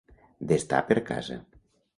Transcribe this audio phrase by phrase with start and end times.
[0.51, 1.41] D'estar per casa.